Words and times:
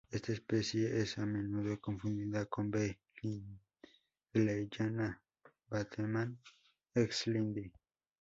Esta 0.09 0.31
especie 0.31 0.99
es 0.99 1.19
a 1.19 1.27
menudo 1.27 1.79
confundida 1.79 2.47
con 2.47 2.71
"B. 2.71 2.99
lindleyana" 4.31 5.21
Bateman 5.69 6.39
ex 6.95 7.27
Lindl. 7.27 7.71